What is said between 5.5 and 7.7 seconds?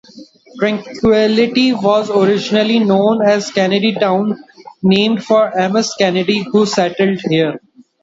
Amos Kennedy who settled here.